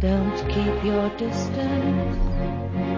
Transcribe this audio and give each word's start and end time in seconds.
Don't 0.00 0.36
keep 0.48 0.84
your 0.84 1.10
distance. 1.16 2.97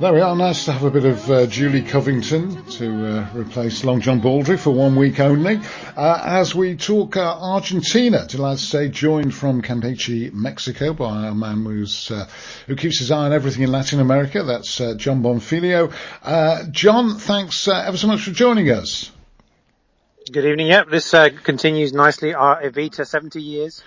There 0.00 0.12
we 0.12 0.20
are. 0.20 0.36
Nice 0.36 0.64
to 0.66 0.72
have 0.72 0.84
a 0.84 0.92
bit 0.92 1.04
of 1.04 1.28
uh, 1.28 1.46
Julie 1.46 1.82
Covington 1.82 2.64
to 2.66 3.06
uh, 3.18 3.30
replace 3.34 3.82
Long 3.82 4.00
John 4.00 4.20
Baldry 4.20 4.56
for 4.56 4.70
one 4.70 4.94
week 4.94 5.18
only. 5.18 5.58
Uh, 5.96 6.22
as 6.24 6.54
we 6.54 6.76
talk 6.76 7.16
uh, 7.16 7.36
Argentina, 7.36 8.24
delighted 8.28 8.60
to 8.60 8.64
say, 8.64 8.88
joined 8.90 9.34
from 9.34 9.60
Campeche, 9.60 10.32
Mexico, 10.32 10.92
by 10.92 11.26
a 11.26 11.34
man 11.34 11.64
who's 11.64 12.12
uh, 12.12 12.28
who 12.68 12.76
keeps 12.76 13.00
his 13.00 13.10
eye 13.10 13.24
on 13.24 13.32
everything 13.32 13.64
in 13.64 13.72
Latin 13.72 13.98
America. 13.98 14.44
That's 14.44 14.80
uh, 14.80 14.94
Jon 14.94 15.20
Bonfiglio. 15.20 15.92
Uh, 16.22 16.64
John, 16.70 17.18
thanks 17.18 17.66
uh, 17.66 17.82
ever 17.84 17.96
so 17.96 18.06
much 18.06 18.22
for 18.22 18.30
joining 18.30 18.70
us. 18.70 19.10
Good 20.30 20.44
evening. 20.44 20.68
Yep, 20.68 20.90
this 20.90 21.12
uh, 21.12 21.30
continues 21.42 21.92
nicely. 21.92 22.34
Our 22.34 22.62
Evita 22.62 23.04
70 23.04 23.42
years 23.42 23.82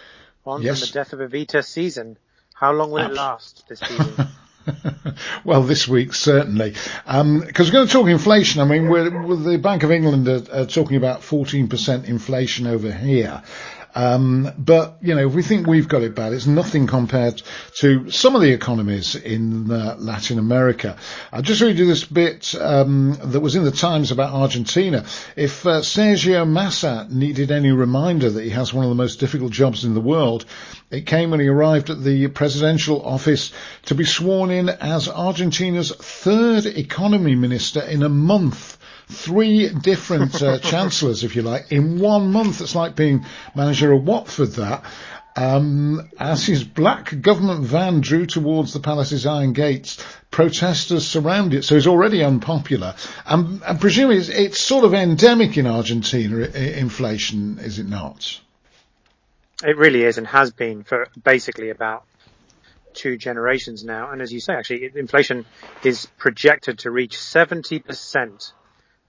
on 0.45 0.61
Yes. 0.61 0.79
from 0.81 0.87
the 0.87 0.93
death 0.93 1.13
of 1.13 1.19
Evita 1.19 1.63
season. 1.63 2.17
How 2.53 2.73
long 2.73 2.91
will 2.91 3.05
it 3.05 3.13
last 3.13 3.63
this 3.69 3.79
season? 3.79 4.27
well, 5.43 5.63
this 5.63 5.87
week 5.87 6.13
certainly, 6.13 6.75
um, 7.05 7.39
because 7.39 7.69
we're 7.69 7.73
going 7.73 7.87
to 7.87 7.93
talk 7.93 8.07
inflation. 8.07 8.61
I 8.61 8.65
mean, 8.65 8.85
the 8.89 9.59
Bank 9.61 9.83
of 9.83 9.91
England 9.91 10.27
are, 10.27 10.61
are 10.61 10.65
talking 10.65 10.97
about 10.97 11.21
14% 11.21 12.05
inflation 12.05 12.67
over 12.67 12.91
here. 12.91 13.43
Um, 13.95 14.51
but 14.57 14.97
you 15.01 15.15
know, 15.15 15.27
if 15.27 15.33
we 15.33 15.43
think 15.43 15.67
we've 15.67 15.87
got 15.87 16.01
it 16.01 16.15
bad, 16.15 16.33
it's 16.33 16.47
nothing 16.47 16.87
compared 16.87 17.41
to 17.79 18.09
some 18.09 18.35
of 18.35 18.41
the 18.41 18.51
economies 18.51 19.15
in 19.15 19.69
uh, 19.71 19.95
Latin 19.99 20.39
America. 20.39 20.97
I'll 21.31 21.41
just 21.41 21.61
read 21.61 21.77
you 21.77 21.85
this 21.85 22.03
bit 22.03 22.55
um, 22.55 23.17
that 23.23 23.39
was 23.39 23.55
in 23.55 23.63
the 23.63 23.71
Times 23.71 24.11
about 24.11 24.33
Argentina. 24.33 25.05
If 25.35 25.65
uh, 25.65 25.81
Sergio 25.81 26.47
Massa 26.47 27.07
needed 27.09 27.51
any 27.51 27.71
reminder 27.71 28.29
that 28.29 28.43
he 28.43 28.51
has 28.51 28.73
one 28.73 28.85
of 28.85 28.89
the 28.89 28.95
most 28.95 29.19
difficult 29.19 29.51
jobs 29.51 29.85
in 29.85 29.93
the 29.93 30.01
world, 30.01 30.45
it 30.89 31.05
came 31.05 31.31
when 31.31 31.39
he 31.39 31.47
arrived 31.47 31.89
at 31.89 32.03
the 32.03 32.27
presidential 32.27 33.05
office 33.05 33.51
to 33.85 33.95
be 33.95 34.05
sworn 34.05 34.51
in 34.51 34.69
as 34.69 35.07
Argentina's 35.07 35.95
third 35.95 36.65
economy 36.65 37.35
minister 37.35 37.81
in 37.81 38.03
a 38.03 38.09
month. 38.09 38.77
Three 39.11 39.69
different 39.69 40.41
uh, 40.41 40.59
chancellors, 40.73 41.23
if 41.23 41.35
you 41.35 41.41
like, 41.41 41.71
in 41.71 41.99
one 41.99 42.31
month. 42.31 42.61
It's 42.61 42.75
like 42.75 42.95
being 42.95 43.25
manager 43.55 43.91
of 43.91 44.03
Watford, 44.03 44.53
that. 44.53 44.83
Um, 45.35 46.09
as 46.19 46.45
his 46.45 46.63
black 46.63 47.21
government 47.21 47.63
van 47.63 48.01
drew 48.01 48.25
towards 48.25 48.73
the 48.73 48.81
palace's 48.81 49.25
iron 49.25 49.53
gates, 49.53 50.03
protesters 50.29 51.07
surround 51.07 51.53
it, 51.53 51.63
so 51.63 51.75
he's 51.75 51.87
already 51.87 52.21
unpopular. 52.21 52.95
Um, 53.25 53.61
and 53.65 53.79
presumably 53.79 54.17
it's, 54.17 54.27
it's 54.29 54.59
sort 54.59 54.83
of 54.83 54.93
endemic 54.93 55.57
in 55.57 55.67
Argentina, 55.67 56.45
i- 56.53 56.57
inflation, 56.57 57.59
is 57.59 57.79
it 57.79 57.87
not? 57.87 58.39
it 59.63 59.77
really 59.77 60.03
is 60.03 60.17
and 60.17 60.25
has 60.25 60.51
been 60.51 60.83
for 60.83 61.07
basically 61.23 61.69
about 61.69 62.03
two 62.93 63.15
generations 63.15 63.83
now. 63.83 64.09
And 64.11 64.21
as 64.21 64.33
you 64.33 64.39
say, 64.39 64.53
actually, 64.53 64.91
inflation 64.95 65.45
is 65.83 66.07
projected 66.17 66.79
to 66.79 66.91
reach 66.91 67.15
70% 67.15 68.51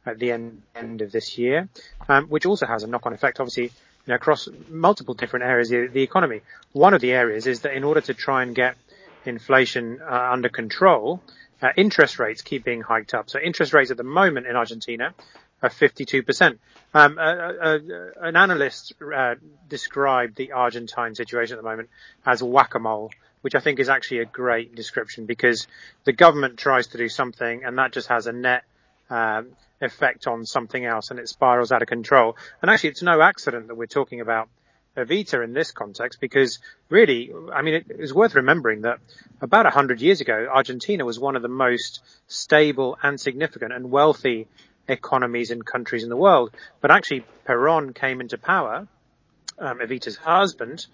at 0.04 0.18
the 0.18 0.32
end, 0.32 0.62
end 0.74 1.00
of 1.02 1.12
this 1.12 1.38
year, 1.38 1.68
um, 2.08 2.26
which 2.26 2.46
also 2.46 2.66
has 2.66 2.82
a 2.82 2.86
knock-on 2.86 3.12
effect, 3.12 3.40
obviously, 3.40 3.64
you 3.64 3.70
know, 4.08 4.14
across 4.14 4.48
multiple 4.68 5.14
different 5.14 5.44
areas 5.44 5.70
of 5.70 5.92
the 5.92 6.02
economy. 6.02 6.40
One 6.72 6.94
of 6.94 7.00
the 7.00 7.12
areas 7.12 7.46
is 7.46 7.60
that 7.60 7.74
in 7.74 7.84
order 7.84 8.00
to 8.02 8.14
try 8.14 8.42
and 8.42 8.54
get 8.54 8.76
inflation 9.24 10.00
uh, 10.02 10.30
under 10.32 10.48
control, 10.48 11.22
uh, 11.60 11.68
interest 11.76 12.18
rates 12.18 12.42
keep 12.42 12.64
being 12.64 12.80
hiked 12.80 13.14
up. 13.14 13.30
So 13.30 13.38
interest 13.38 13.72
rates 13.72 13.90
at 13.90 13.96
the 13.96 14.02
moment 14.02 14.46
in 14.46 14.56
Argentina 14.56 15.14
are 15.62 15.70
52%. 15.70 16.58
Um, 16.94 17.18
uh, 17.18 17.78
an 18.20 18.36
analyst 18.36 18.94
uh, 19.14 19.36
described 19.68 20.36
the 20.36 20.52
Argentine 20.52 21.14
situation 21.14 21.56
at 21.56 21.62
the 21.62 21.68
moment 21.68 21.88
as 22.26 22.42
whack-a-mole, 22.42 23.12
which 23.42 23.54
I 23.54 23.60
think 23.60 23.78
is 23.78 23.88
actually 23.88 24.18
a 24.18 24.24
great 24.24 24.74
description 24.74 25.26
because 25.26 25.68
the 26.04 26.12
government 26.12 26.58
tries 26.58 26.88
to 26.88 26.98
do 26.98 27.08
something 27.08 27.64
and 27.64 27.78
that 27.78 27.92
just 27.92 28.08
has 28.08 28.26
a 28.26 28.32
net 28.32 28.64
um, 29.08 29.48
effect 29.82 30.26
on 30.26 30.44
something 30.46 30.84
else 30.84 31.10
and 31.10 31.18
it 31.18 31.28
spirals 31.28 31.72
out 31.72 31.82
of 31.82 31.88
control. 31.88 32.36
And 32.60 32.70
actually, 32.70 32.90
it's 32.90 33.02
no 33.02 33.20
accident 33.20 33.68
that 33.68 33.76
we're 33.76 33.86
talking 33.86 34.20
about 34.20 34.48
Evita 34.96 35.42
in 35.42 35.52
this 35.52 35.72
context 35.72 36.20
because 36.20 36.58
really, 36.90 37.32
I 37.52 37.62
mean, 37.62 37.74
it 37.74 37.86
is 37.88 38.12
worth 38.12 38.34
remembering 38.34 38.82
that 38.82 38.98
about 39.40 39.64
100 39.64 40.00
years 40.00 40.20
ago, 40.20 40.48
Argentina 40.50 41.04
was 41.04 41.18
one 41.18 41.36
of 41.36 41.42
the 41.42 41.48
most 41.48 42.00
stable 42.26 42.98
and 43.02 43.18
significant 43.18 43.72
and 43.72 43.90
wealthy 43.90 44.48
economies 44.88 45.50
and 45.50 45.64
countries 45.64 46.02
in 46.02 46.10
the 46.10 46.16
world. 46.16 46.50
But 46.80 46.90
actually, 46.90 47.24
Peron 47.44 47.94
came 47.94 48.20
into 48.20 48.36
power 48.36 48.86
um, 49.62 49.78
Evita's 49.78 50.16
husband, 50.16 50.86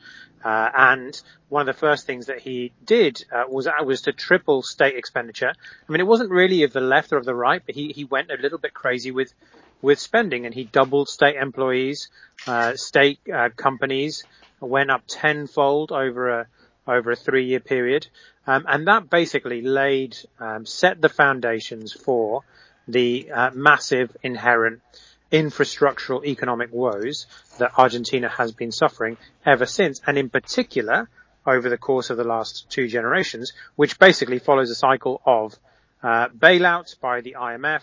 uh, 0.45 0.69
and 0.77 1.21
one 1.49 1.69
of 1.69 1.75
the 1.75 1.79
first 1.79 2.07
things 2.07 2.27
that 2.27 2.39
he 2.41 2.73
did 2.85 3.25
uh, 3.33 3.45
was 3.49 3.67
uh, 3.67 3.73
was 3.85 4.03
to 4.03 4.13
triple 4.13 4.63
state 4.63 4.97
expenditure. 4.97 5.53
I 5.53 5.93
mean, 5.93 6.01
it 6.01 6.07
wasn't 6.07 6.31
really 6.31 6.63
of 6.63 6.73
the 6.73 6.81
left 6.81 7.13
or 7.13 7.17
of 7.17 7.25
the 7.25 7.35
right, 7.35 7.63
but 7.65 7.75
he 7.75 7.93
he 7.93 8.05
went 8.05 8.31
a 8.31 8.41
little 8.41 8.59
bit 8.59 8.75
crazy 8.75 9.11
with 9.11 9.33
with 9.81 9.99
spending, 9.99 10.45
and 10.45 10.55
he 10.55 10.65
doubled 10.65 11.09
state 11.09 11.37
employees, 11.37 12.09
uh, 12.47 12.75
state 12.75 13.21
uh, 13.33 13.49
companies 13.57 14.25
went 14.61 14.91
up 14.91 15.03
tenfold 15.07 15.93
over 15.93 16.41
a 16.41 16.47
over 16.87 17.13
a 17.13 17.17
three 17.17 17.47
year 17.47 17.61
period, 17.61 18.07
um, 18.47 18.65
and 18.69 18.87
that 18.87 19.11
basically 19.11 19.63
laid 19.63 20.17
um, 20.41 20.67
set 20.67 21.01
the 21.01 21.09
foundations 21.09 21.93
for 21.93 22.43
the 22.87 23.31
uh, 23.31 23.51
massive 23.55 24.17
inherent 24.23 24.81
infrastructural 25.33 26.25
economic 26.25 26.73
woes 26.73 27.27
that 27.59 27.73
Argentina 27.79 28.29
has 28.29 28.53
been 28.53 28.73
suffering 28.73 29.17
ever 29.45 29.67
since, 29.67 30.01
and 30.07 30.17
in 30.17 30.31
particular 30.31 31.09
over 31.47 31.69
the 31.69 31.79
course 31.79 32.11
of 32.11 32.17
the 32.17 32.25
last 32.25 32.69
two 32.71 32.89
generations, 32.89 33.53
which 33.77 33.99
basically 33.99 34.39
follows 34.39 34.71
a 34.71 34.75
cycle 34.75 35.21
of 35.25 35.59
uh, 36.03 36.29
bailouts 36.29 36.99
by 37.01 37.21
the 37.21 37.37
IMF, 37.39 37.83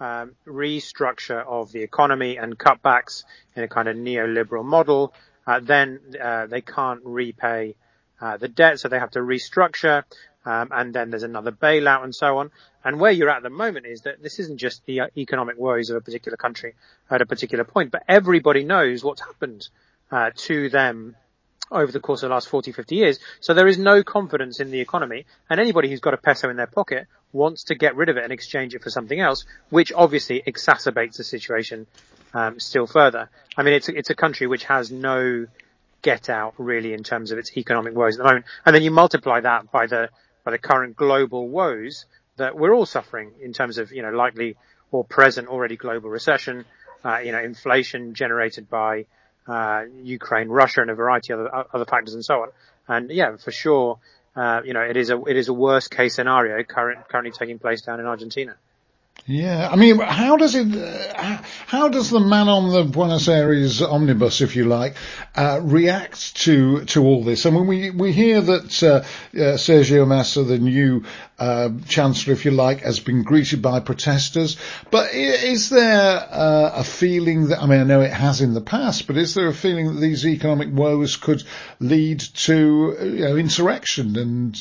um, 0.00 0.32
restructure 0.46 1.44
of 1.46 1.72
the 1.72 1.82
economy 1.82 2.36
and 2.36 2.58
cutbacks 2.58 3.24
in 3.54 3.62
a 3.62 3.68
kind 3.68 3.88
of 3.88 3.96
neoliberal 3.96 4.64
model. 4.64 5.14
Uh, 5.46 5.60
then 5.60 6.00
uh, 6.20 6.46
they 6.46 6.60
can't 6.60 7.00
repay 7.04 7.74
uh, 8.20 8.36
the 8.36 8.48
debt, 8.48 8.80
so 8.80 8.88
they 8.88 8.98
have 8.98 9.10
to 9.10 9.20
restructure, 9.20 10.02
um, 10.44 10.68
and 10.70 10.94
then 10.94 11.10
there's 11.10 11.22
another 11.22 11.52
bailout 11.52 12.04
and 12.04 12.14
so 12.14 12.38
on. 12.38 12.50
And 12.84 13.00
where 13.00 13.12
you're 13.12 13.30
at 13.30 13.38
at 13.38 13.42
the 13.42 13.50
moment 13.50 13.86
is 13.86 14.02
that 14.02 14.22
this 14.22 14.38
isn't 14.38 14.58
just 14.58 14.84
the 14.84 15.00
uh, 15.00 15.06
economic 15.16 15.58
woes 15.58 15.90
of 15.90 15.96
a 15.96 16.00
particular 16.00 16.36
country 16.36 16.74
at 17.10 17.22
a 17.22 17.26
particular 17.26 17.64
point, 17.64 17.90
but 17.90 18.02
everybody 18.08 18.64
knows 18.64 19.02
what's 19.02 19.22
happened 19.22 19.68
uh, 20.10 20.30
to 20.36 20.68
them 20.68 21.16
over 21.70 21.90
the 21.90 22.00
course 22.00 22.22
of 22.22 22.28
the 22.28 22.34
last 22.34 22.48
40, 22.48 22.72
50 22.72 22.94
years. 22.94 23.18
So 23.40 23.54
there 23.54 23.66
is 23.66 23.78
no 23.78 24.02
confidence 24.02 24.60
in 24.60 24.70
the 24.70 24.80
economy, 24.80 25.26
and 25.48 25.58
anybody 25.60 25.88
who's 25.88 26.00
got 26.00 26.14
a 26.14 26.18
peso 26.18 26.50
in 26.50 26.56
their 26.56 26.66
pocket 26.66 27.06
wants 27.32 27.64
to 27.64 27.74
get 27.74 27.96
rid 27.96 28.08
of 28.08 28.16
it 28.16 28.24
and 28.24 28.32
exchange 28.32 28.74
it 28.74 28.82
for 28.82 28.90
something 28.90 29.18
else, 29.18 29.44
which 29.70 29.92
obviously 29.92 30.42
exacerbates 30.46 31.16
the 31.16 31.24
situation 31.24 31.86
um, 32.32 32.60
still 32.60 32.86
further. 32.86 33.28
I 33.56 33.62
mean, 33.62 33.74
it's 33.74 33.88
it's 33.88 34.10
a 34.10 34.14
country 34.14 34.46
which 34.46 34.64
has 34.64 34.90
no 34.90 35.46
get 36.02 36.28
out 36.28 36.54
really 36.58 36.92
in 36.92 37.02
terms 37.02 37.32
of 37.32 37.38
its 37.38 37.56
economic 37.56 37.94
woes 37.94 38.16
at 38.16 38.18
the 38.18 38.24
moment, 38.24 38.44
and 38.66 38.74
then 38.74 38.82
you 38.82 38.90
multiply 38.90 39.40
that 39.40 39.70
by 39.72 39.86
the 39.86 40.10
by 40.44 40.50
the 40.50 40.58
current 40.58 40.96
global 40.96 41.48
woes 41.48 42.06
that 42.36 42.56
we're 42.56 42.74
all 42.74 42.86
suffering 42.86 43.32
in 43.40 43.52
terms 43.52 43.78
of 43.78 43.92
you 43.92 44.02
know 44.02 44.10
likely 44.10 44.56
or 44.90 45.04
present 45.04 45.48
already 45.48 45.76
global 45.76 46.10
recession, 46.10 46.64
uh, 47.04 47.18
you 47.18 47.32
know 47.32 47.40
inflation 47.40 48.14
generated 48.14 48.68
by 48.68 49.06
uh, 49.46 49.84
Ukraine, 50.02 50.48
Russia, 50.48 50.80
and 50.82 50.90
a 50.90 50.94
variety 50.94 51.32
of 51.32 51.40
other, 51.40 51.64
other 51.72 51.84
factors 51.84 52.14
and 52.14 52.24
so 52.24 52.42
on. 52.42 52.48
And 52.88 53.10
yeah, 53.10 53.36
for 53.36 53.50
sure, 53.50 53.98
uh, 54.36 54.60
you 54.64 54.72
know 54.72 54.82
it 54.82 54.96
is 54.96 55.10
a 55.10 55.20
it 55.24 55.36
is 55.36 55.48
a 55.48 55.54
worst 55.54 55.90
case 55.90 56.14
scenario 56.14 56.62
current, 56.64 57.08
currently 57.08 57.32
taking 57.32 57.58
place 57.58 57.82
down 57.82 58.00
in 58.00 58.06
Argentina. 58.06 58.56
Yeah, 59.26 59.70
I 59.72 59.76
mean, 59.76 60.00
how 60.00 60.36
does 60.36 60.54
it? 60.54 60.76
Uh, 60.76 61.38
how 61.66 61.88
does 61.88 62.10
the 62.10 62.20
man 62.20 62.50
on 62.50 62.70
the 62.70 62.84
Buenos 62.84 63.26
Aires 63.26 63.80
omnibus, 63.80 64.42
if 64.42 64.54
you 64.54 64.66
like, 64.66 64.96
uh, 65.34 65.60
react 65.62 66.36
to 66.42 66.84
to 66.84 67.02
all 67.02 67.24
this? 67.24 67.46
I 67.46 67.50
mean, 67.50 67.66
we 67.66 67.88
we 67.88 68.12
hear 68.12 68.42
that 68.42 68.82
uh, 68.82 68.86
uh, 68.86 69.56
Sergio 69.56 70.06
Massa, 70.06 70.44
the 70.44 70.58
new 70.58 71.04
uh, 71.38 71.70
chancellor, 71.88 72.34
if 72.34 72.44
you 72.44 72.50
like, 72.50 72.80
has 72.80 73.00
been 73.00 73.22
greeted 73.22 73.62
by 73.62 73.80
protesters. 73.80 74.58
But 74.90 75.14
is 75.14 75.70
there 75.70 76.28
uh, 76.30 76.72
a 76.74 76.84
feeling 76.84 77.48
that? 77.48 77.62
I 77.62 77.66
mean, 77.66 77.80
I 77.80 77.84
know 77.84 78.02
it 78.02 78.12
has 78.12 78.42
in 78.42 78.52
the 78.52 78.60
past, 78.60 79.06
but 79.06 79.16
is 79.16 79.32
there 79.32 79.48
a 79.48 79.54
feeling 79.54 79.86
that 79.86 80.00
these 80.00 80.26
economic 80.26 80.68
woes 80.70 81.16
could 81.16 81.42
lead 81.80 82.20
to 82.20 82.94
you 83.00 83.24
know, 83.24 83.36
insurrection 83.38 84.18
and 84.18 84.54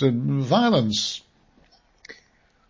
violence? 0.46 1.22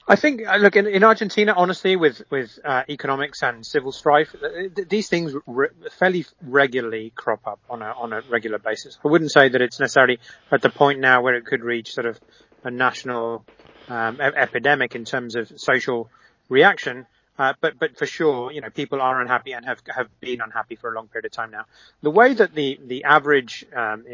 I 0.06 0.18
think, 0.18 0.46
uh, 0.46 0.58
look, 0.58 0.76
in, 0.76 0.86
in 0.86 1.04
Argentina, 1.04 1.54
honestly, 1.56 1.96
with 1.96 2.24
with 2.30 2.60
uh, 2.66 2.84
economics 2.90 3.42
and 3.42 3.66
civil 3.66 3.94
strife, 3.94 4.36
th- 4.76 4.90
these 4.90 5.08
things 5.08 5.34
re- 5.48 5.70
fairly 5.98 6.26
regularly 6.42 7.14
crop 7.16 7.48
up 7.48 7.60
on 7.70 7.82
a 7.82 7.94
on 7.98 8.12
a 8.12 8.22
regular 8.30 8.60
basis. 8.60 8.98
I 9.04 9.08
wouldn't 9.08 9.32
say 9.32 9.48
that 9.48 9.62
it's 9.62 9.80
necessarily 9.80 10.20
at 10.52 10.62
the 10.62 10.70
point 10.70 11.00
now 11.00 11.22
where 11.22 11.36
it 11.36 11.46
could 11.46 11.64
reach 11.64 11.94
sort 11.94 12.06
of 12.06 12.20
a 12.66 12.72
national 12.72 13.46
um, 13.88 14.16
e- 14.16 14.26
epidemic 14.36 14.94
in 14.96 15.06
terms 15.06 15.36
of 15.36 15.52
social 15.56 16.10
reaction. 16.50 17.06
Uh, 17.40 17.54
but 17.62 17.80
but 17.80 17.98
for 17.98 18.06
sure, 18.06 18.52
you 18.52 18.60
know, 18.60 18.70
people 18.70 19.02
are 19.02 19.22
unhappy 19.22 19.54
and 19.54 19.66
have 19.66 19.82
have 19.88 20.10
been 20.20 20.42
unhappy 20.42 20.76
for 20.76 20.92
a 20.92 20.96
long 20.96 21.08
period 21.08 21.26
of 21.26 21.32
time 21.32 21.52
now. 21.52 21.64
The 22.02 22.12
way 22.12 22.34
that 22.34 22.54
the 22.54 22.78
the 22.86 23.06
average 23.06 23.66
um, 23.74 24.06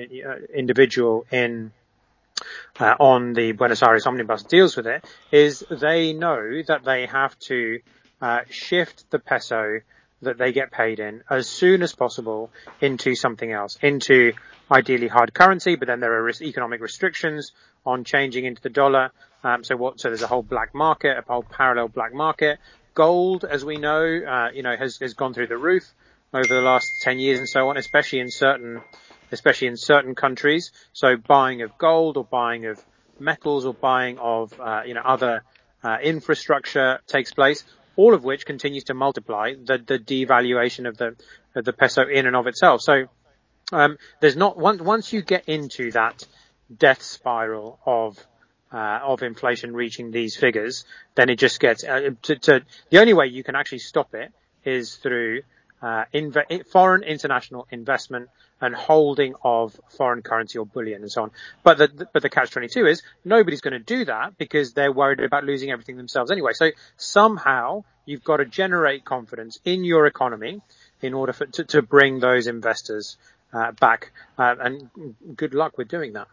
individual 0.53 1.25
in 1.31 1.71
uh, 2.79 2.95
on 2.99 3.33
the 3.33 3.51
Buenos 3.51 3.83
Aires 3.83 4.05
omnibus 4.05 4.43
deals 4.43 4.75
with 4.75 4.87
it 4.87 5.05
is 5.31 5.63
they 5.69 6.13
know 6.13 6.61
that 6.67 6.83
they 6.83 7.05
have 7.05 7.37
to 7.39 7.79
uh, 8.21 8.41
shift 8.49 9.09
the 9.11 9.19
peso 9.19 9.81
that 10.21 10.37
they 10.37 10.51
get 10.51 10.71
paid 10.71 10.99
in 10.99 11.23
as 11.29 11.47
soon 11.47 11.81
as 11.81 11.93
possible 11.95 12.51
into 12.81 13.15
something 13.15 13.51
else, 13.51 13.77
into 13.81 14.33
ideally 14.71 15.07
hard 15.07 15.33
currency, 15.33 15.75
but 15.75 15.87
then 15.87 15.99
there 15.99 16.13
are 16.13 16.29
economic 16.29 16.81
restrictions 16.81 17.51
on 17.85 18.03
changing 18.03 18.45
into 18.45 18.61
the 18.61 18.69
dollar. 18.69 19.11
Um, 19.43 19.63
so 19.63 19.77
what? 19.77 19.99
So 19.99 20.09
there's 20.09 20.21
a 20.21 20.27
whole 20.27 20.43
black 20.43 20.75
market, 20.75 21.17
a 21.17 21.21
whole 21.21 21.43
parallel 21.43 21.87
black 21.87 22.13
market. 22.13 22.59
Gold, 22.93 23.45
as 23.45 23.63
we 23.63 23.77
know, 23.77 24.03
uh, 24.03 24.49
you 24.53 24.63
know, 24.63 24.75
has 24.75 24.97
has 24.97 25.13
gone 25.13 25.33
through 25.33 25.47
the 25.47 25.57
roof 25.57 25.89
over 26.33 26.47
the 26.47 26.61
last 26.61 27.01
ten 27.01 27.19
years 27.19 27.39
and 27.39 27.47
so 27.47 27.69
on, 27.69 27.77
especially 27.77 28.19
in 28.19 28.29
certain 28.29 28.81
especially 29.31 29.67
in 29.67 29.77
certain 29.77 30.15
countries. 30.15 30.71
So 30.93 31.15
buying 31.17 31.61
of 31.61 31.77
gold 31.77 32.17
or 32.17 32.23
buying 32.23 32.65
of 32.65 32.83
metals 33.19 33.65
or 33.65 33.73
buying 33.73 34.17
of, 34.17 34.59
uh, 34.59 34.83
you 34.85 34.93
know, 34.93 35.01
other 35.03 35.43
uh, 35.83 35.97
infrastructure 36.01 36.99
takes 37.07 37.33
place, 37.33 37.63
all 37.95 38.13
of 38.13 38.23
which 38.23 38.45
continues 38.45 38.85
to 38.85 38.93
multiply 38.93 39.53
the, 39.53 39.77
the 39.77 39.99
devaluation 39.99 40.87
of 40.87 40.97
the, 40.97 41.15
of 41.55 41.65
the 41.65 41.73
peso 41.73 42.07
in 42.07 42.25
and 42.27 42.35
of 42.35 42.47
itself. 42.47 42.81
So, 42.81 43.05
um, 43.71 43.97
there's 44.19 44.35
not, 44.35 44.57
once, 44.57 44.81
once 44.81 45.13
you 45.13 45.21
get 45.21 45.47
into 45.47 45.91
that 45.91 46.25
death 46.75 47.01
spiral 47.01 47.79
of, 47.85 48.17
uh, 48.71 48.99
of 49.03 49.21
inflation 49.21 49.75
reaching 49.75 50.11
these 50.11 50.35
figures, 50.35 50.85
then 51.15 51.29
it 51.29 51.37
just 51.37 51.59
gets, 51.59 51.83
uh, 51.83 52.11
to, 52.23 52.35
to, 52.37 52.61
the 52.89 52.99
only 52.99 53.13
way 53.13 53.27
you 53.27 53.43
can 53.43 53.55
actually 53.55 53.79
stop 53.79 54.13
it 54.15 54.31
is 54.63 54.95
through, 54.95 55.41
uh, 55.81 56.05
inv- 56.13 56.65
foreign 56.67 57.03
international 57.03 57.67
investment 57.71 58.29
and 58.61 58.75
holding 58.75 59.35
of 59.43 59.79
foreign 59.89 60.21
currency 60.21 60.57
or 60.57 60.65
bullion 60.65 61.01
and 61.01 61.11
so 61.11 61.23
on. 61.23 61.31
But 61.63 61.77
the, 61.77 62.07
but 62.11 62.21
the 62.21 62.29
catch 62.29 62.51
22 62.51 62.85
is 62.85 63.03
nobody's 63.23 63.61
going 63.61 63.73
to 63.73 63.79
do 63.79 64.05
that 64.05 64.37
because 64.37 64.73
they're 64.73 64.91
worried 64.91 65.19
about 65.21 65.45
losing 65.45 65.71
everything 65.71 65.97
themselves 65.97 66.31
anyway. 66.31 66.51
So 66.53 66.71
somehow 66.97 67.83
you've 68.05 68.23
got 68.23 68.37
to 68.37 68.45
generate 68.45 69.05
confidence 69.05 69.59
in 69.63 69.83
your 69.83 70.05
economy 70.05 70.61
in 71.01 71.13
order 71.13 71.33
for, 71.33 71.45
to, 71.45 71.63
to 71.65 71.81
bring 71.81 72.19
those 72.19 72.47
investors 72.47 73.17
uh, 73.53 73.71
back. 73.71 74.11
Uh, 74.37 74.55
and 74.59 74.89
good 75.35 75.53
luck 75.53 75.77
with 75.77 75.87
doing 75.87 76.13
that. 76.13 76.27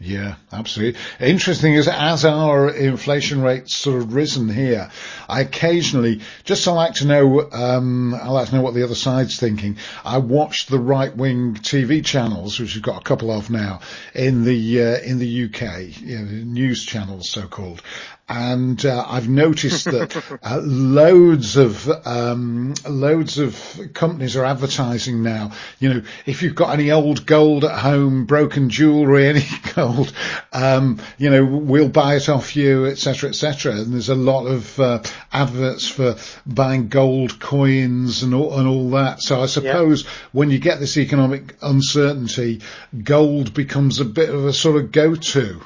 Yeah, 0.00 0.34
absolutely. 0.52 1.00
Interesting 1.20 1.74
is 1.74 1.86
as 1.86 2.24
our 2.24 2.68
inflation 2.68 3.42
rates 3.42 3.74
sort 3.74 4.02
of 4.02 4.14
risen 4.14 4.48
here, 4.48 4.90
I 5.28 5.40
occasionally, 5.42 6.20
just 6.42 6.66
I 6.66 6.72
like 6.72 6.94
to 6.94 7.06
know, 7.06 7.48
um, 7.52 8.12
I 8.12 8.28
like 8.28 8.48
to 8.48 8.56
know 8.56 8.62
what 8.62 8.74
the 8.74 8.82
other 8.82 8.96
side's 8.96 9.38
thinking. 9.38 9.78
I 10.04 10.18
watch 10.18 10.66
the 10.66 10.80
right 10.80 11.14
wing 11.16 11.54
TV 11.54 12.04
channels, 12.04 12.58
which 12.58 12.74
we've 12.74 12.82
got 12.82 13.00
a 13.00 13.04
couple 13.04 13.30
of 13.30 13.50
now 13.50 13.80
in 14.14 14.44
the, 14.44 14.82
uh, 14.82 14.98
in 14.98 15.18
the 15.18 15.44
UK, 15.44 16.00
you 16.00 16.18
know, 16.18 16.24
news 16.24 16.84
channels 16.84 17.30
so 17.30 17.46
called 17.46 17.80
and 18.28 18.84
uh, 18.86 19.04
I've 19.06 19.28
noticed 19.28 19.84
that 19.84 20.38
uh, 20.42 20.60
loads 20.62 21.56
of 21.56 21.88
um, 22.06 22.72
loads 22.88 23.38
of 23.38 23.90
companies 23.92 24.34
are 24.36 24.44
advertising 24.44 25.22
now. 25.22 25.52
You 25.78 25.94
know, 25.94 26.02
if 26.24 26.42
you've 26.42 26.54
got 26.54 26.72
any 26.72 26.90
old 26.90 27.26
gold 27.26 27.64
at 27.64 27.78
home, 27.78 28.24
broken 28.24 28.70
jewellery, 28.70 29.26
any 29.28 29.44
gold, 29.74 30.12
um, 30.52 31.00
you 31.18 31.28
know, 31.28 31.44
we'll 31.44 31.90
buy 31.90 32.16
it 32.16 32.30
off 32.30 32.56
you, 32.56 32.86
etc., 32.86 33.28
etc. 33.28 33.72
And 33.72 33.92
there's 33.92 34.08
a 34.08 34.14
lot 34.14 34.46
of 34.46 34.80
uh, 34.80 35.02
adverts 35.30 35.86
for 35.86 36.16
buying 36.46 36.88
gold 36.88 37.38
coins 37.40 38.22
and 38.22 38.32
all, 38.34 38.58
and 38.58 38.66
all 38.66 38.90
that. 38.90 39.20
So 39.20 39.42
I 39.42 39.46
suppose 39.46 40.04
yeah. 40.04 40.10
when 40.32 40.50
you 40.50 40.58
get 40.58 40.80
this 40.80 40.96
economic 40.96 41.56
uncertainty, 41.60 42.62
gold 43.02 43.52
becomes 43.52 44.00
a 44.00 44.04
bit 44.06 44.30
of 44.30 44.46
a 44.46 44.52
sort 44.52 44.82
of 44.82 44.92
go-to. 44.92 45.60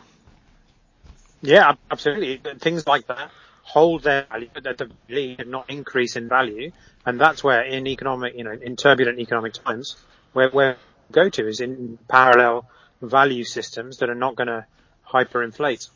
Yeah, 1.40 1.75
absolutely. 1.90 2.40
Things 2.58 2.87
like 2.87 3.06
that 3.06 3.31
hold 3.69 4.02
their 4.02 4.25
value, 4.25 4.49
but 4.52 4.67
at 4.67 4.79
the 4.79 4.90
least 5.08 5.46
not 5.46 5.69
increase 5.69 6.17
in 6.17 6.29
value. 6.29 6.73
And 7.05 7.20
that's 7.20 7.44
where 7.44 7.62
in 7.62 7.87
economic, 7.87 8.35
you 8.35 8.44
know, 8.44 8.52
in 8.52 8.76
turbulent 8.76 9.19
economic 9.19 9.52
times, 9.52 9.96
where, 10.32 10.50
where 10.50 10.76
go 11.12 11.29
to 11.29 11.46
is 11.46 11.61
in 11.61 11.99
parallel 12.08 12.69
value 13.02 13.44
systems 13.44 13.99
that 13.99 14.08
are 14.08 14.14
not 14.14 14.37
going 14.37 14.49
to 14.49 14.64
hyperinflate. 15.06 15.88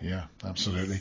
Yeah, 0.00 0.24
absolutely. 0.44 1.00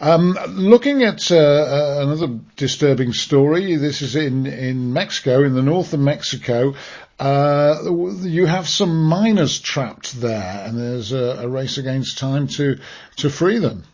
Um, 0.00 0.36
looking 0.48 1.02
at 1.02 1.30
uh, 1.32 1.36
uh, 1.36 1.98
another 2.02 2.40
disturbing 2.56 3.14
story, 3.14 3.76
this 3.76 4.02
is 4.02 4.16
in, 4.16 4.44
in 4.44 4.92
Mexico, 4.92 5.44
in 5.44 5.54
the 5.54 5.62
north 5.62 5.94
of 5.94 6.00
Mexico. 6.00 6.74
Uh, 7.18 7.76
you 8.20 8.44
have 8.44 8.68
some 8.68 9.04
miners 9.04 9.60
trapped 9.60 10.20
there, 10.20 10.64
and 10.66 10.78
there's 10.78 11.12
a, 11.12 11.38
a, 11.42 11.48
race 11.48 11.78
against 11.78 12.18
time 12.18 12.48
to 12.48 12.78
to 13.16 13.30
free 13.30 13.58
them. 13.58 13.84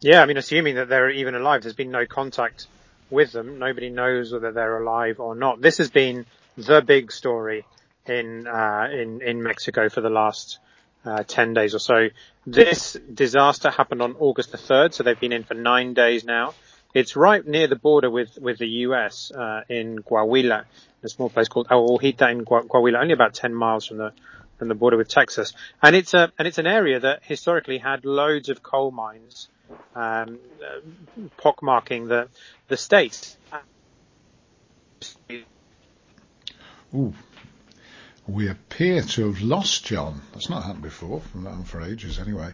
Yeah, 0.00 0.22
I 0.22 0.26
mean, 0.26 0.38
assuming 0.38 0.76
that 0.76 0.88
they're 0.88 1.10
even 1.10 1.34
alive, 1.34 1.62
there's 1.62 1.74
been 1.74 1.90
no 1.90 2.06
contact 2.06 2.66
with 3.10 3.32
them. 3.32 3.58
Nobody 3.58 3.90
knows 3.90 4.32
whether 4.32 4.50
they're 4.50 4.82
alive 4.82 5.20
or 5.20 5.34
not. 5.34 5.60
This 5.60 5.78
has 5.78 5.90
been 5.90 6.24
the 6.56 6.80
big 6.80 7.12
story 7.12 7.64
in 8.06 8.48
uh, 8.48 8.88
in 8.90 9.20
in 9.20 9.42
Mexico 9.42 9.88
for 9.88 10.00
the 10.00 10.10
last 10.10 10.58
uh, 11.04 11.22
ten 11.24 11.54
days 11.54 11.74
or 11.74 11.78
so. 11.78 12.08
This 12.46 12.96
disaster 13.12 13.70
happened 13.70 14.02
on 14.02 14.16
August 14.18 14.52
the 14.52 14.58
third, 14.58 14.94
so 14.94 15.02
they've 15.02 15.18
been 15.18 15.32
in 15.32 15.44
for 15.44 15.54
nine 15.54 15.94
days 15.94 16.24
now. 16.24 16.54
It's 16.94 17.16
right 17.16 17.46
near 17.46 17.66
the 17.68 17.76
border 17.76 18.10
with 18.10 18.38
with 18.40 18.58
the 18.58 18.68
US 18.68 19.30
uh, 19.30 19.62
in 19.68 20.02
Coahuila 20.02 20.64
a 21.02 21.08
small 21.08 21.28
place 21.28 21.48
called 21.48 21.66
El 21.70 21.86
Hojita 21.98 22.30
in 22.30 22.44
Coahuila, 22.44 23.00
only 23.00 23.12
about 23.12 23.34
10 23.34 23.54
miles 23.54 23.86
from 23.86 23.98
the 23.98 24.12
from 24.58 24.68
the 24.68 24.74
border 24.74 24.96
with 24.96 25.08
Texas. 25.08 25.52
And 25.82 25.96
it's 25.96 26.14
a 26.14 26.32
and 26.38 26.46
it's 26.46 26.58
an 26.58 26.66
area 26.66 27.00
that 27.00 27.20
historically 27.24 27.78
had 27.78 28.04
loads 28.04 28.48
of 28.48 28.62
coal 28.62 28.90
mines, 28.90 29.48
um, 29.94 30.38
uh, 30.62 31.20
pockmarking 31.38 32.08
the 32.08 32.28
the 32.68 32.76
state. 32.76 33.36
Ooh. 36.94 37.14
We 38.26 38.48
appear 38.48 39.02
to 39.02 39.26
have 39.26 39.42
lost 39.42 39.84
Jon. 39.84 40.22
That's 40.32 40.48
not 40.48 40.62
happened 40.62 40.82
before, 40.82 41.20
for 41.64 41.82
ages 41.82 42.20
anyway. 42.20 42.52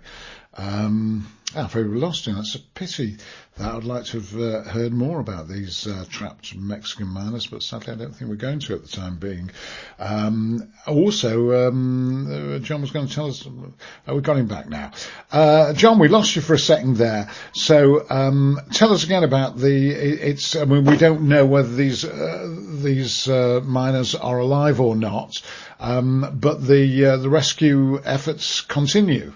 Um, 0.59 1.29
ah, 1.55 1.69
very 1.69 1.85
lost 1.85 2.27
him. 2.27 2.35
That's 2.35 2.55
a 2.57 2.61
pity. 2.61 3.19
That 3.59 3.75
I'd 3.75 3.85
like 3.85 4.05
to 4.07 4.21
have 4.21 4.41
uh, 4.41 4.63
heard 4.63 4.93
more 4.93 5.21
about 5.21 5.49
these 5.49 5.87
uh, 5.87 6.05
trapped 6.09 6.55
Mexican 6.55 7.09
miners, 7.09 7.47
but 7.47 7.63
sadly 7.63 7.93
I 7.93 7.97
don't 7.97 8.15
think 8.15 8.31
we're 8.31 8.37
going 8.37 8.61
to 8.61 8.75
at 8.75 8.83
the 8.83 8.89
time 8.89 9.17
being. 9.19 9.51
Um, 9.99 10.73
also, 10.87 11.69
um, 11.69 12.55
uh, 12.55 12.59
Jon 12.61 12.81
was 12.81 12.91
going 12.91 13.07
to 13.09 13.15
tell 13.15 13.27
us. 13.27 13.47
Oh, 14.07 14.15
we 14.15 14.21
got 14.21 14.37
him 14.37 14.47
back 14.47 14.69
now. 14.69 14.93
Uh, 15.31 15.73
John, 15.75 15.99
we 15.99 16.09
lost 16.09 16.35
you 16.35 16.43
for 16.43 16.55
a 16.55 16.59
second 16.59 16.97
there. 16.97 17.31
So 17.53 18.07
um, 18.11 18.61
tell 18.73 18.93
us 18.93 19.05
again 19.05 19.25
about 19.25 19.59
the. 19.59 19.91
It's. 19.91 20.57
I 20.57 20.65
mean, 20.65 20.85
we 20.85 20.97
don't 20.97 21.23
know 21.23 21.47
whether 21.47 21.73
these 21.73 22.05
uh, 22.05 22.57
these 22.83 23.29
uh, 23.29 23.61
miners 23.65 24.15
are 24.15 24.39
alive 24.39 24.81
or 24.81 24.97
not, 24.97 25.41
um, 25.81 26.39
but 26.41 26.67
the 26.67 27.17
the 27.17 27.29
rescue 27.29 28.01
efforts 28.05 28.61
continue. 28.61 29.33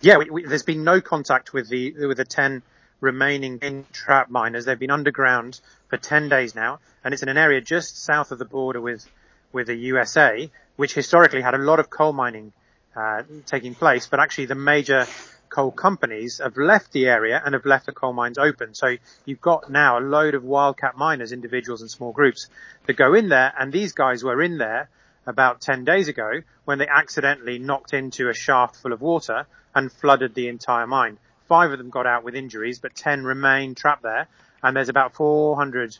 Yeah, 0.00 0.18
we, 0.18 0.30
we, 0.30 0.44
there's 0.44 0.62
been 0.62 0.84
no 0.84 1.00
contact 1.00 1.52
with 1.52 1.68
the 1.68 2.06
with 2.06 2.18
the 2.18 2.24
ten 2.24 2.62
remaining 3.00 3.86
trap 3.92 4.30
miners. 4.30 4.64
They've 4.64 4.78
been 4.78 4.90
underground 4.90 5.60
for 5.88 5.96
ten 5.96 6.28
days 6.28 6.54
now, 6.54 6.80
and 7.02 7.12
it's 7.12 7.22
in 7.22 7.28
an 7.28 7.36
area 7.36 7.60
just 7.60 8.04
south 8.04 8.30
of 8.32 8.38
the 8.38 8.44
border 8.44 8.80
with 8.80 9.08
with 9.52 9.66
the 9.66 9.74
USA, 9.74 10.50
which 10.76 10.94
historically 10.94 11.42
had 11.42 11.54
a 11.54 11.58
lot 11.58 11.80
of 11.80 11.90
coal 11.90 12.12
mining 12.12 12.52
uh, 12.94 13.22
taking 13.46 13.74
place. 13.74 14.06
But 14.06 14.20
actually, 14.20 14.46
the 14.46 14.54
major 14.54 15.06
coal 15.50 15.70
companies 15.70 16.38
have 16.38 16.56
left 16.56 16.92
the 16.92 17.06
area 17.06 17.40
and 17.44 17.54
have 17.54 17.66
left 17.66 17.86
the 17.86 17.92
coal 17.92 18.12
mines 18.12 18.38
open. 18.38 18.74
So 18.74 18.96
you've 19.24 19.40
got 19.40 19.70
now 19.70 19.98
a 19.98 20.00
load 20.00 20.34
of 20.34 20.44
wildcat 20.44 20.96
miners, 20.96 21.32
individuals 21.32 21.80
and 21.80 21.90
small 21.90 22.12
groups 22.12 22.48
that 22.86 22.94
go 22.94 23.14
in 23.14 23.28
there, 23.28 23.52
and 23.58 23.72
these 23.72 23.92
guys 23.92 24.22
were 24.24 24.42
in 24.42 24.58
there 24.58 24.88
about 25.26 25.60
10 25.60 25.84
days 25.84 26.08
ago 26.08 26.40
when 26.64 26.78
they 26.78 26.86
accidentally 26.86 27.58
knocked 27.58 27.92
into 27.92 28.28
a 28.28 28.34
shaft 28.34 28.76
full 28.76 28.92
of 28.92 29.00
water 29.00 29.46
and 29.74 29.92
flooded 29.92 30.34
the 30.34 30.48
entire 30.48 30.86
mine. 30.86 31.18
Five 31.48 31.70
of 31.72 31.78
them 31.78 31.90
got 31.90 32.06
out 32.06 32.24
with 32.24 32.34
injuries, 32.34 32.78
but 32.78 32.94
10 32.94 33.24
remain 33.24 33.74
trapped 33.74 34.02
there. 34.02 34.28
And 34.62 34.76
there's 34.76 34.88
about 34.88 35.14
400 35.14 35.96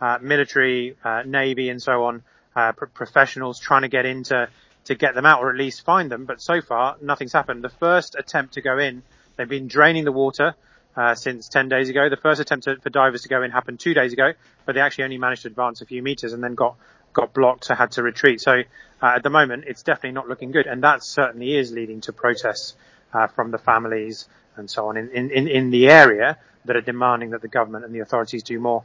uh, 0.00 0.18
military, 0.20 0.96
uh, 1.04 1.22
navy, 1.24 1.68
and 1.70 1.82
so 1.82 2.04
on 2.04 2.22
uh, 2.56 2.72
professionals 2.72 3.60
trying 3.60 3.82
to 3.82 3.88
get 3.88 4.06
into 4.06 4.48
to 4.86 4.94
get 4.94 5.14
them 5.14 5.26
out 5.26 5.40
or 5.40 5.50
at 5.50 5.56
least 5.56 5.84
find 5.84 6.10
them. 6.10 6.24
But 6.24 6.40
so 6.40 6.60
far, 6.60 6.96
nothing's 7.00 7.32
happened. 7.32 7.62
The 7.62 7.68
first 7.68 8.14
attempt 8.14 8.54
to 8.54 8.62
go 8.62 8.78
in, 8.78 9.02
they've 9.36 9.48
been 9.48 9.68
draining 9.68 10.04
the 10.04 10.12
water. 10.12 10.54
Uh, 10.96 11.14
since 11.14 11.50
10 11.50 11.68
days 11.68 11.90
ago. 11.90 12.08
The 12.08 12.16
first 12.16 12.40
attempt 12.40 12.64
to, 12.64 12.76
for 12.76 12.88
divers 12.88 13.20
to 13.20 13.28
go 13.28 13.42
in 13.42 13.50
happened 13.50 13.78
two 13.78 13.92
days 13.92 14.14
ago, 14.14 14.32
but 14.64 14.74
they 14.74 14.80
actually 14.80 15.04
only 15.04 15.18
managed 15.18 15.42
to 15.42 15.48
advance 15.48 15.82
a 15.82 15.84
few 15.84 16.02
meters 16.02 16.32
and 16.32 16.42
then 16.42 16.54
got, 16.54 16.76
got 17.12 17.34
blocked, 17.34 17.66
so 17.66 17.74
had 17.74 17.92
to 17.92 18.02
retreat. 18.02 18.40
So 18.40 18.62
uh, 19.02 19.06
at 19.16 19.22
the 19.22 19.28
moment, 19.28 19.64
it's 19.66 19.82
definitely 19.82 20.12
not 20.12 20.26
looking 20.26 20.52
good, 20.52 20.66
and 20.66 20.82
that 20.84 21.04
certainly 21.04 21.54
is 21.54 21.70
leading 21.70 22.00
to 22.00 22.14
protests 22.14 22.76
uh, 23.12 23.26
from 23.26 23.50
the 23.50 23.58
families 23.58 24.26
and 24.56 24.70
so 24.70 24.88
on 24.88 24.96
in, 24.96 25.10
in, 25.10 25.48
in 25.48 25.70
the 25.70 25.90
area 25.90 26.38
that 26.64 26.76
are 26.76 26.80
demanding 26.80 27.30
that 27.30 27.42
the 27.42 27.48
government 27.48 27.84
and 27.84 27.94
the 27.94 28.00
authorities 28.00 28.42
do 28.42 28.58
more. 28.58 28.82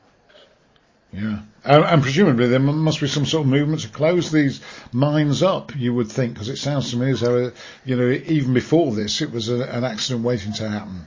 Yeah, 1.13 1.39
and, 1.65 1.83
and, 1.83 2.01
presumably 2.01 2.47
there 2.47 2.59
must 2.59 3.01
be 3.01 3.07
some 3.07 3.25
sort 3.25 3.45
of 3.45 3.51
movement 3.51 3.81
to 3.81 3.89
close 3.89 4.31
these 4.31 4.61
mines 4.93 5.43
up. 5.43 5.75
You 5.75 5.93
would 5.93 6.09
think, 6.09 6.33
because 6.33 6.47
it 6.47 6.55
sounds 6.55 6.91
to 6.91 6.97
me 6.97 7.11
as 7.11 7.19
though, 7.19 7.51
you 7.83 7.97
know, 7.97 8.09
even 8.09 8.53
before 8.53 8.95
this, 8.95 9.21
it 9.21 9.29
was 9.29 9.49
a, 9.49 9.61
an 9.63 9.83
accident 9.83 10.23
waiting 10.23 10.53
to 10.53 10.69
happen. 10.69 11.05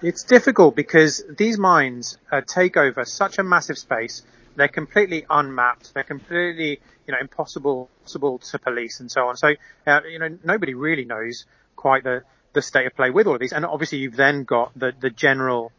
It's 0.00 0.22
difficult 0.22 0.74
because 0.74 1.22
these 1.28 1.58
mines 1.58 2.16
uh, 2.32 2.40
take 2.40 2.76
over 2.76 3.04
such 3.04 3.38
a 3.38 3.42
massive 3.42 3.76
space. 3.76 4.22
They're 4.56 4.68
completely 4.68 5.26
unmapped. 5.28 5.92
They're 5.92 6.02
completely, 6.02 6.80
you 7.06 7.12
know, 7.12 7.18
impossible, 7.20 7.90
impossible 7.98 8.38
to 8.38 8.58
police 8.58 9.00
and 9.00 9.10
so 9.10 9.28
on. 9.28 9.36
So, 9.36 9.54
uh, 9.86 10.00
you 10.10 10.18
know, 10.18 10.38
nobody 10.44 10.74
really 10.74 11.04
knows 11.04 11.46
quite 11.76 12.04
the 12.04 12.22
the 12.54 12.62
state 12.62 12.86
of 12.86 12.96
play 12.96 13.10
with 13.10 13.26
all 13.26 13.34
of 13.34 13.40
these. 13.40 13.52
And 13.52 13.66
obviously, 13.66 13.98
you've 13.98 14.16
then 14.16 14.44
got 14.44 14.72
the 14.78 14.92
the 14.98 15.10
general 15.10 15.72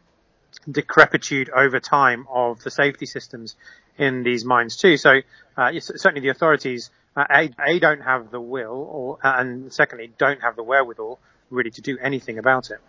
decrepitude 0.70 1.50
over 1.50 1.80
time 1.80 2.28
of 2.30 2.64
the 2.64 2.72
safety 2.72 3.06
systems 3.06 3.56
in 3.98 4.24
these 4.24 4.46
mines 4.46 4.78
too. 4.78 4.98
So 4.98 5.22
uh, 5.58 5.72
certainly 5.80 6.22
the 6.22 6.30
authorities 6.30 6.90
uh, 7.16 7.26
a, 7.30 7.50
a, 7.68 7.80
don't 7.80 8.02
have 8.02 8.32
the 8.32 8.40
will, 8.40 8.88
or 8.92 9.20
and 9.24 9.74
secondly 9.74 10.12
don't 10.18 10.42
have 10.42 10.56
the 10.56 10.64
wherewithal 10.64 11.20
really 11.50 11.72
to 11.72 11.82
do 11.82 11.98
anything 12.00 12.38
about 12.38 12.70
it. 12.70 12.80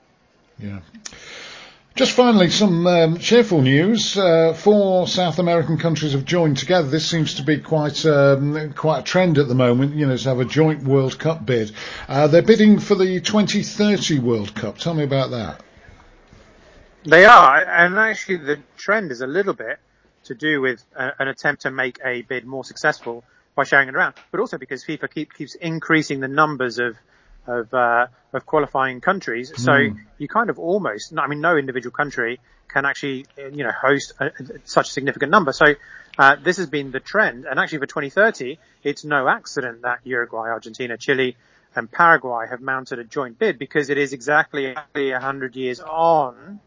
Yeah. 0.58 0.80
Just 1.96 2.12
finally, 2.12 2.50
some 2.50 2.86
um, 2.86 3.18
cheerful 3.18 3.62
news. 3.62 4.16
Uh, 4.16 4.54
four 4.54 5.08
South 5.08 5.38
American 5.38 5.76
countries 5.78 6.12
have 6.12 6.24
joined 6.24 6.58
together. 6.58 6.88
This 6.88 7.06
seems 7.06 7.34
to 7.34 7.42
be 7.42 7.58
quite 7.58 8.06
um, 8.06 8.72
quite 8.74 9.00
a 9.00 9.02
trend 9.02 9.38
at 9.38 9.48
the 9.48 9.54
moment. 9.54 9.96
You 9.96 10.06
know, 10.06 10.16
to 10.16 10.28
have 10.28 10.38
a 10.38 10.44
joint 10.44 10.84
World 10.84 11.18
Cup 11.18 11.44
bid. 11.44 11.72
Uh, 12.08 12.28
they're 12.28 12.42
bidding 12.42 12.78
for 12.78 12.94
the 12.94 13.20
2030 13.20 14.20
World 14.20 14.54
Cup. 14.54 14.78
Tell 14.78 14.94
me 14.94 15.02
about 15.02 15.30
that. 15.30 15.62
They 17.04 17.24
are, 17.24 17.58
and 17.58 17.98
actually 17.98 18.36
the 18.36 18.60
trend 18.76 19.10
is 19.10 19.20
a 19.20 19.26
little 19.26 19.54
bit 19.54 19.78
to 20.24 20.34
do 20.34 20.60
with 20.60 20.84
a, 20.94 21.12
an 21.18 21.28
attempt 21.28 21.62
to 21.62 21.70
make 21.70 21.98
a 22.04 22.22
bid 22.22 22.44
more 22.44 22.64
successful 22.64 23.24
by 23.54 23.64
sharing 23.64 23.88
it 23.88 23.94
around, 23.94 24.14
but 24.30 24.40
also 24.40 24.58
because 24.58 24.84
FIFA 24.84 25.12
keep, 25.12 25.34
keeps 25.34 25.54
increasing 25.54 26.20
the 26.20 26.28
numbers 26.28 26.78
of 26.78 26.96
of 27.46 27.72
uh, 27.72 28.06
of 28.32 28.46
qualifying 28.46 29.00
countries. 29.00 29.52
So 29.56 29.72
mm. 29.72 29.98
you 30.18 30.28
kind 30.28 30.50
of 30.50 30.58
almost, 30.58 31.12
I 31.16 31.26
mean, 31.26 31.40
no 31.40 31.56
individual 31.56 31.92
country 31.92 32.38
can 32.68 32.84
actually, 32.84 33.26
you 33.36 33.64
know, 33.64 33.72
host 33.72 34.12
a, 34.20 34.30
such 34.64 34.88
a 34.88 34.92
significant 34.92 35.32
number. 35.32 35.52
So 35.52 35.74
uh, 36.18 36.36
this 36.36 36.58
has 36.58 36.68
been 36.68 36.90
the 36.92 37.00
trend, 37.00 37.46
and 37.46 37.58
actually 37.58 37.78
for 37.78 37.86
2030, 37.86 38.58
it's 38.84 39.04
no 39.04 39.26
accident 39.26 39.82
that 39.82 40.00
Uruguay, 40.04 40.48
Argentina, 40.50 40.96
Chile, 40.96 41.36
and 41.74 41.90
Paraguay 41.90 42.46
have 42.48 42.60
mounted 42.60 42.98
a 42.98 43.04
joint 43.04 43.38
bid 43.38 43.58
because 43.58 43.90
it 43.90 43.98
is 43.98 44.12
exactly 44.12 44.74
100 44.94 45.56
years 45.56 45.80
on 45.80 46.60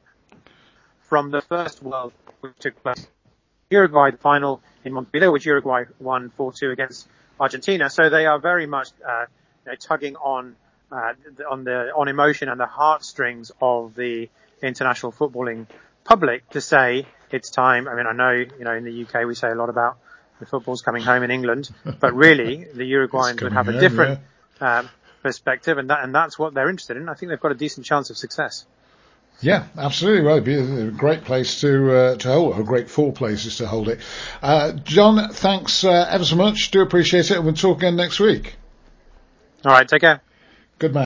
from 1.13 1.29
the 1.29 1.41
first 1.41 1.83
World 1.83 2.11
which 2.41 2.53
took 2.57 2.81
place. 2.81 3.05
Uruguay, 3.69 4.09
the 4.09 4.17
final 4.17 4.63
in 4.83 4.93
Montevideo, 4.93 5.31
which 5.31 5.45
Uruguay 5.45 5.83
won 5.99 6.31
4-2 6.39 6.71
against 6.71 7.07
Argentina. 7.39 7.87
So 7.91 8.09
they 8.09 8.25
are 8.25 8.39
very 8.39 8.65
much 8.65 8.87
uh, 9.07 9.25
you 9.63 9.71
know, 9.71 9.75
tugging 9.75 10.15
on 10.15 10.55
uh, 10.91 11.13
on 11.51 11.65
the 11.65 11.91
on 11.95 12.07
emotion 12.07 12.49
and 12.49 12.59
the 12.59 12.65
heartstrings 12.65 13.51
of 13.61 13.93
the 13.93 14.27
international 14.63 15.11
footballing 15.11 15.67
public 16.03 16.49
to 16.49 16.61
say 16.61 17.05
it's 17.29 17.51
time. 17.51 17.87
I 17.87 17.93
mean, 17.93 18.07
I 18.07 18.13
know 18.13 18.31
you 18.31 18.65
know 18.65 18.73
in 18.73 18.83
the 18.83 19.03
UK 19.03 19.27
we 19.27 19.35
say 19.35 19.51
a 19.51 19.55
lot 19.55 19.69
about 19.69 19.99
the 20.39 20.47
football's 20.47 20.81
coming 20.81 21.03
home 21.03 21.21
in 21.21 21.29
England, 21.29 21.69
but 21.99 22.15
really 22.15 22.65
the 22.73 22.91
Uruguayans 22.91 23.39
would 23.43 23.53
have 23.53 23.67
a 23.67 23.79
different 23.79 24.19
yeah. 24.59 24.79
um, 24.79 24.89
perspective, 25.21 25.77
and 25.77 25.91
that 25.91 26.03
and 26.03 26.15
that's 26.15 26.39
what 26.39 26.55
they're 26.55 26.71
interested 26.71 26.97
in. 26.97 27.07
I 27.07 27.13
think 27.13 27.29
they've 27.29 27.39
got 27.39 27.51
a 27.51 27.61
decent 27.65 27.85
chance 27.85 28.09
of 28.09 28.17
success. 28.17 28.65
Yeah, 29.41 29.65
absolutely 29.77 30.21
Well, 30.21 30.37
It'd 30.37 30.45
be 30.45 30.55
a 30.55 30.91
great 30.91 31.25
place 31.25 31.59
to 31.61 31.95
uh, 31.95 32.15
to 32.17 32.27
hold, 32.29 32.57
or 32.57 32.63
great 32.63 32.89
four 32.89 33.11
places 33.11 33.57
to 33.57 33.67
hold 33.67 33.89
it. 33.89 33.99
Uh, 34.41 34.71
Jon, 34.71 35.29
thanks 35.33 35.83
uh, 35.83 36.07
ever 36.09 36.23
so 36.23 36.35
much. 36.35 36.71
Do 36.71 36.81
appreciate 36.81 37.29
it. 37.29 37.35
And 37.35 37.45
we'll 37.45 37.53
talk 37.53 37.79
again 37.79 37.95
next 37.95 38.19
week. 38.19 38.55
All 39.65 39.71
right, 39.71 39.87
take 39.87 40.01
care. 40.01 40.21
Good 40.79 40.93
man. 40.93 41.01